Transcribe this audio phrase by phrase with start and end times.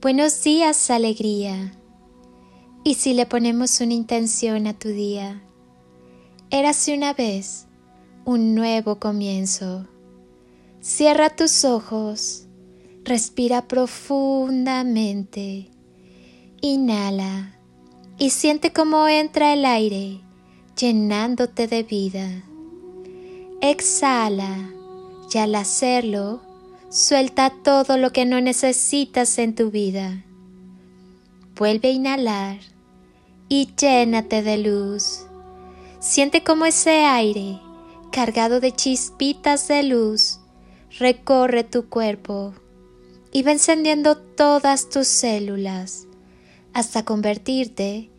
[0.00, 1.72] Buenos días, alegría.
[2.84, 5.42] ¿Y si le ponemos una intención a tu día?
[6.50, 7.66] Érase una vez
[8.24, 9.88] un nuevo comienzo.
[10.80, 12.46] Cierra tus ojos,
[13.02, 15.68] respira profundamente,
[16.60, 17.58] inhala
[18.18, 20.20] y siente cómo entra el aire
[20.76, 22.44] llenándote de vida.
[23.60, 24.70] Exhala
[25.34, 26.47] y al hacerlo,
[26.90, 30.24] Suelta todo lo que no necesitas en tu vida.
[31.54, 32.58] Vuelve a inhalar
[33.46, 35.26] y llénate de luz.
[36.00, 37.60] Siente como ese aire,
[38.10, 40.40] cargado de chispitas de luz,
[40.98, 42.54] recorre tu cuerpo
[43.32, 46.06] y va encendiendo todas tus células
[46.72, 48.10] hasta convertirte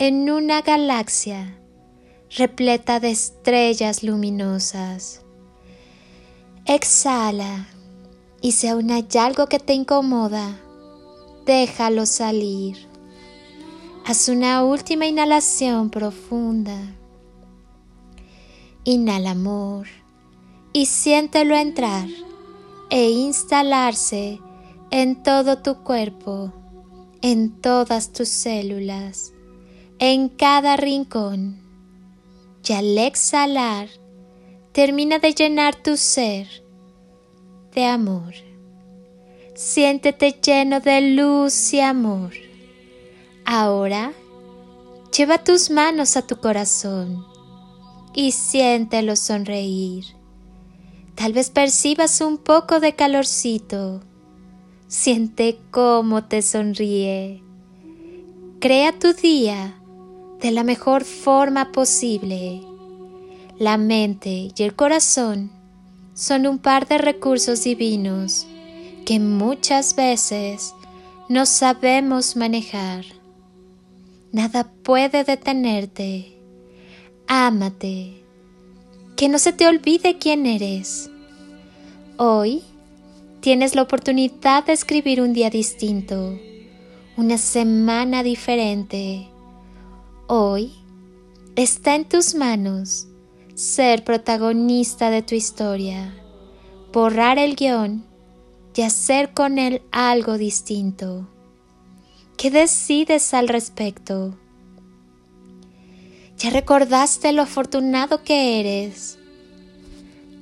[0.00, 1.60] en una galaxia
[2.36, 5.20] repleta de estrellas luminosas.
[6.64, 7.68] Exhala
[8.40, 10.58] y si aún hay algo que te incomoda,
[11.44, 12.76] déjalo salir.
[14.04, 16.76] Haz una última inhalación profunda.
[18.84, 19.88] Inhala amor
[20.72, 22.06] y siéntelo entrar
[22.90, 24.38] e instalarse
[24.90, 26.52] en todo tu cuerpo,
[27.22, 29.32] en todas tus células,
[29.98, 31.60] en cada rincón.
[32.64, 33.88] Y al exhalar,
[34.72, 36.65] termina de llenar tu ser
[37.76, 38.32] de amor.
[39.54, 42.32] Siéntete lleno de luz y amor.
[43.44, 44.12] Ahora,
[45.14, 47.26] lleva tus manos a tu corazón
[48.14, 50.06] y siéntelo sonreír.
[51.14, 54.00] Tal vez percibas un poco de calorcito.
[54.88, 57.42] Siente cómo te sonríe.
[58.58, 59.74] Crea tu día
[60.40, 62.62] de la mejor forma posible.
[63.58, 65.55] La mente y el corazón
[66.16, 68.46] son un par de recursos divinos
[69.04, 70.74] que muchas veces
[71.28, 73.04] no sabemos manejar.
[74.32, 76.40] Nada puede detenerte.
[77.26, 78.24] Ámate.
[79.14, 81.10] Que no se te olvide quién eres.
[82.16, 82.62] Hoy
[83.40, 86.38] tienes la oportunidad de escribir un día distinto,
[87.18, 89.28] una semana diferente.
[90.28, 90.72] Hoy
[91.56, 93.06] está en tus manos
[93.56, 96.14] ser protagonista de tu historia,
[96.92, 98.04] borrar el guion
[98.74, 101.26] y hacer con él algo distinto.
[102.36, 104.36] ¿Qué decides al respecto?
[106.36, 109.18] ¿Ya recordaste lo afortunado que eres?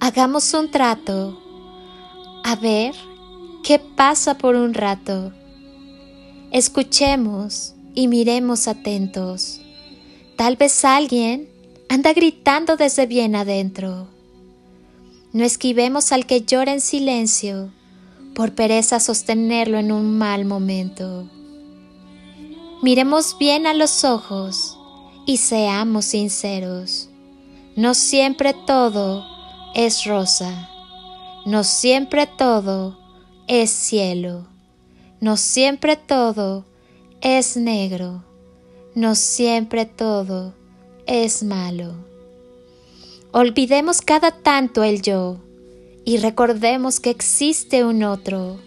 [0.00, 1.38] Hagamos un trato.
[2.44, 2.94] A ver
[3.62, 5.34] qué pasa por un rato.
[6.50, 9.60] Escuchemos y miremos atentos.
[10.36, 11.51] Tal vez alguien
[11.92, 14.08] anda gritando desde bien adentro.
[15.34, 17.70] No esquivemos al que llora en silencio
[18.34, 21.28] por pereza sostenerlo en un mal momento.
[22.82, 24.78] Miremos bien a los ojos
[25.26, 27.10] y seamos sinceros.
[27.76, 29.26] No siempre todo
[29.74, 30.70] es rosa,
[31.44, 32.98] no siempre todo
[33.48, 34.46] es cielo,
[35.20, 36.64] no siempre todo
[37.20, 38.24] es negro,
[38.94, 40.54] no siempre todo
[41.06, 41.94] es malo.
[43.32, 45.38] Olvidemos cada tanto el yo
[46.04, 48.58] y recordemos que existe un otro.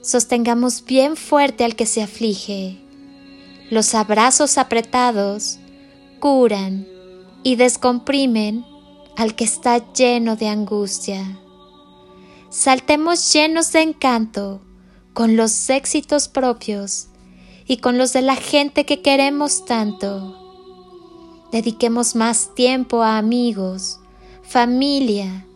[0.00, 2.78] Sostengamos bien fuerte al que se aflige.
[3.70, 5.58] Los abrazos apretados
[6.20, 6.86] curan
[7.42, 8.64] y descomprimen
[9.16, 11.40] al que está lleno de angustia.
[12.50, 14.60] Saltemos llenos de encanto
[15.12, 17.08] con los éxitos propios
[17.66, 20.37] y con los de la gente que queremos tanto
[21.50, 24.00] Dediquemos más tiempo a amigos,
[24.42, 25.46] familia,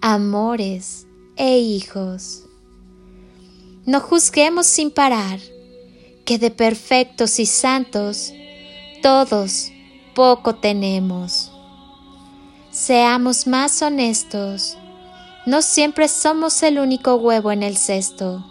[0.00, 2.44] amores e hijos.
[3.84, 5.40] No juzguemos sin parar,
[6.24, 8.32] que de perfectos y santos
[9.02, 9.70] todos
[10.14, 11.52] poco tenemos.
[12.70, 14.78] Seamos más honestos,
[15.44, 18.42] no siempre somos el único huevo en el cesto.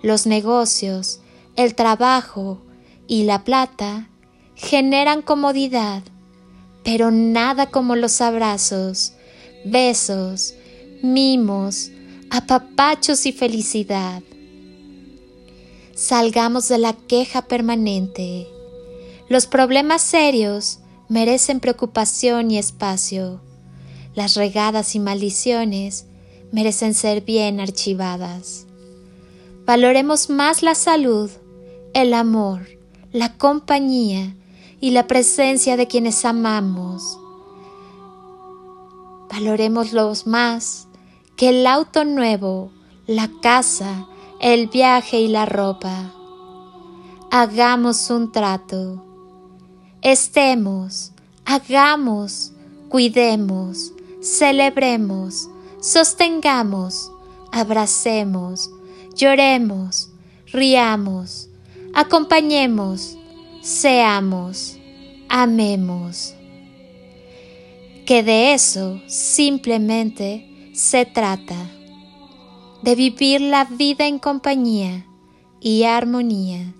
[0.00, 1.18] Los negocios,
[1.56, 2.58] el trabajo
[3.08, 4.10] y la plata
[4.54, 6.02] generan comodidad,
[6.84, 9.14] pero nada como los abrazos,
[9.64, 10.54] besos,
[11.02, 11.90] mimos,
[12.30, 14.22] apapachos y felicidad.
[15.94, 18.48] Salgamos de la queja permanente.
[19.28, 23.40] Los problemas serios merecen preocupación y espacio.
[24.14, 26.06] Las regadas y maldiciones
[26.50, 28.66] merecen ser bien archivadas.
[29.64, 31.30] Valoremos más la salud,
[31.94, 32.66] el amor,
[33.12, 34.34] la compañía
[34.82, 37.16] y la presencia de quienes amamos.
[39.30, 40.88] Valoremoslos más
[41.36, 42.72] que el auto nuevo,
[43.06, 44.08] la casa,
[44.40, 46.12] el viaje y la ropa.
[47.30, 49.04] Hagamos un trato.
[50.02, 51.12] Estemos,
[51.44, 52.52] hagamos,
[52.88, 55.48] cuidemos, celebremos,
[55.80, 57.12] sostengamos,
[57.52, 58.68] abracemos,
[59.14, 60.10] lloremos,
[60.52, 61.48] riamos,
[61.94, 63.16] acompañemos,
[63.62, 64.76] seamos,
[65.28, 66.34] amemos.
[68.04, 71.70] Que de eso simplemente se trata,
[72.82, 75.06] de vivir la vida en compañía
[75.60, 76.74] y armonía,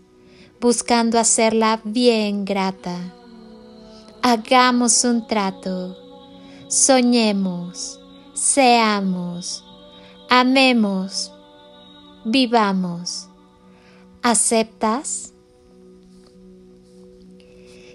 [0.60, 2.98] buscando hacerla bien grata.
[4.20, 5.96] Hagamos un trato,
[6.68, 8.00] soñemos,
[8.34, 9.64] seamos,
[10.28, 11.32] amemos,
[12.24, 13.28] vivamos.
[14.22, 15.31] ¿Aceptas?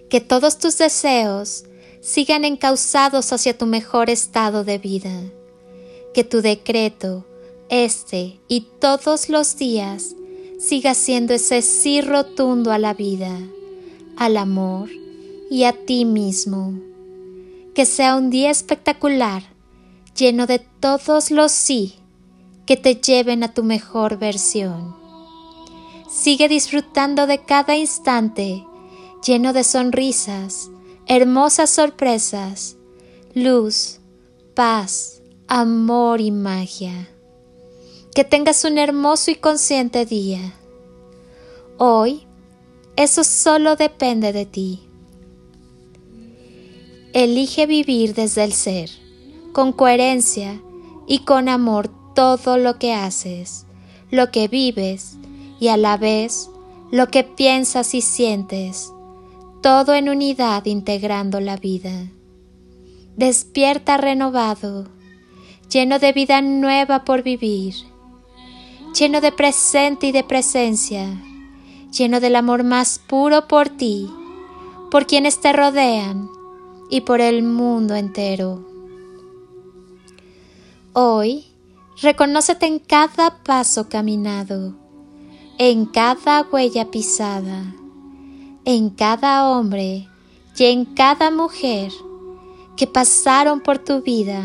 [0.10, 1.66] Que todos tus deseos
[2.02, 5.24] sigan encauzados hacia tu mejor estado de vida.
[6.14, 7.26] Que tu decreto,
[7.70, 10.16] este y todos los días,
[10.60, 13.38] siga siendo ese sí rotundo a la vida,
[14.16, 14.90] al amor
[15.50, 16.74] y a ti mismo.
[17.76, 19.44] Que sea un día espectacular,
[20.16, 21.96] lleno de todos los sí
[22.68, 24.96] que te lleven a tu mejor versión.
[26.10, 28.67] Sigue disfrutando de cada instante,
[29.28, 30.72] lleno de sonrisas,
[31.06, 32.78] hermosas sorpresas,
[33.34, 34.00] luz,
[34.56, 37.10] paz, amor y magia.
[38.16, 40.54] Que tengas un hermoso y consciente día.
[41.78, 42.26] Hoy,
[42.96, 44.88] eso solo depende de ti.
[47.12, 48.90] Elige vivir desde el ser,
[49.52, 50.62] con coherencia
[51.06, 53.66] y con amor todo lo que haces,
[54.10, 55.18] lo que vives
[55.60, 56.50] y a la vez
[56.92, 58.94] lo que piensas y sientes,
[59.68, 62.08] todo en unidad integrando la vida.
[63.18, 64.88] Despierta renovado,
[65.70, 67.76] lleno de vida nueva por vivir,
[68.98, 71.22] lleno de presente y de presencia,
[71.92, 74.10] lleno del amor más puro por ti,
[74.90, 76.30] por quienes te rodean
[76.90, 78.66] y por el mundo entero.
[80.94, 81.44] Hoy,
[82.02, 84.76] reconócete en cada paso caminado
[85.60, 87.74] en cada huella pisada,
[88.68, 90.10] en cada hombre
[90.58, 91.90] y en cada mujer
[92.76, 94.44] que pasaron por tu vida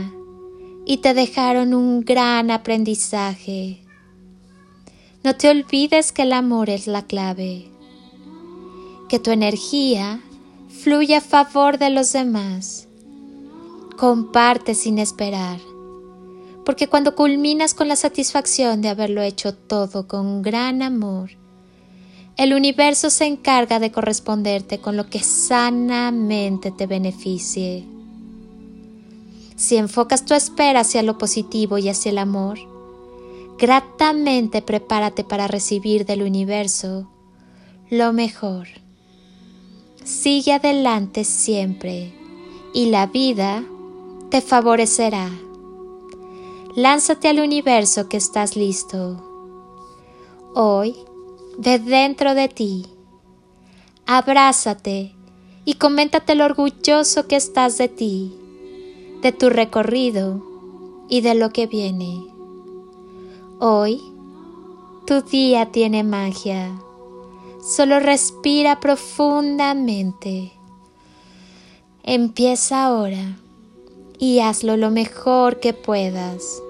[0.86, 3.82] y te dejaron un gran aprendizaje.
[5.24, 7.68] No te olvides que el amor es la clave,
[9.08, 10.20] que tu energía
[10.68, 12.86] fluye a favor de los demás.
[13.98, 15.58] Comparte sin esperar
[16.64, 21.41] porque cuando culminas con la satisfacción de haberlo hecho todo con gran amor,
[22.36, 27.84] el universo se encarga de corresponderte con lo que sanamente te beneficie.
[29.56, 32.58] Si enfocas tu espera hacia lo positivo y hacia el amor,
[33.58, 37.08] gratamente prepárate para recibir del universo
[37.90, 38.68] lo mejor.
[40.02, 42.12] Sigue adelante siempre
[42.72, 43.62] y la vida
[44.30, 45.30] te favorecerá.
[46.74, 49.22] Lánzate al universo que estás listo.
[50.54, 50.96] Hoy,
[51.58, 52.86] de dentro de ti,
[54.06, 55.14] abrázate
[55.64, 58.32] y coméntate lo orgulloso que estás de ti,
[59.22, 60.42] de tu recorrido
[61.08, 62.24] y de lo que viene.
[63.60, 64.00] Hoy,
[65.06, 66.72] tu día tiene magia.
[67.62, 70.52] Solo respira profundamente.
[72.02, 73.36] Empieza ahora
[74.18, 76.60] y hazlo lo mejor que puedas.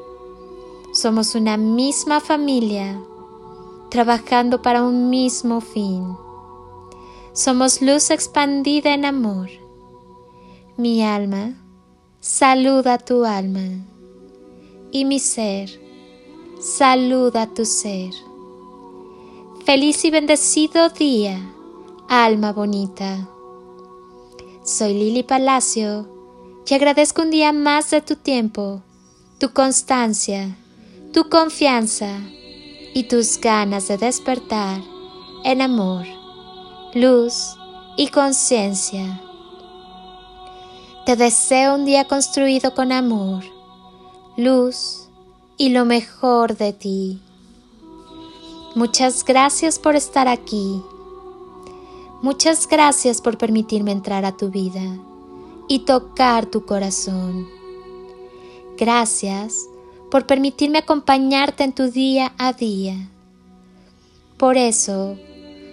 [0.92, 3.00] Somos una misma familia,
[3.92, 6.16] trabajando para un mismo fin.
[7.34, 9.50] Somos luz expandida en amor.
[10.78, 11.52] Mi alma
[12.18, 13.84] saluda tu alma
[14.92, 15.68] y mi ser
[16.58, 18.14] saluda tu ser.
[19.66, 21.38] Feliz y bendecido día,
[22.08, 23.28] alma bonita.
[24.64, 26.08] Soy Lili Palacio
[26.64, 28.80] te agradezco un día más de tu tiempo,
[29.38, 30.56] tu constancia,
[31.12, 32.20] tu confianza
[32.94, 34.80] y tus ganas de despertar
[35.44, 36.04] en amor,
[36.94, 37.56] luz
[37.96, 39.20] y conciencia.
[41.06, 43.44] Te deseo un día construido con amor,
[44.37, 45.08] luz
[45.56, 47.20] y lo mejor de ti.
[48.75, 50.82] Muchas gracias por estar aquí.
[52.22, 54.99] Muchas gracias por permitirme entrar a tu vida
[55.68, 57.49] y tocar tu corazón.
[58.78, 59.66] Gracias
[60.12, 63.09] por permitirme acompañarte en tu día a día.
[64.37, 65.16] Por eso,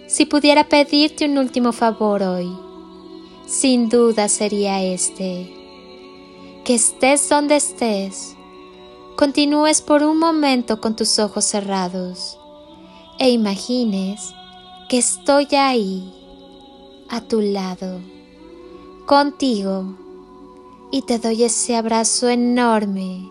[0.06, 2.50] si pudiera pedirte un último favor hoy,
[3.46, 5.52] sin duda sería este.
[6.64, 8.34] Que estés donde estés,
[9.14, 12.38] continúes por un momento con tus ojos cerrados
[13.18, 14.32] e imagines
[14.88, 16.14] que estoy ahí,
[17.10, 18.00] a tu lado,
[19.04, 19.98] contigo,
[20.90, 23.30] y te doy ese abrazo enorme,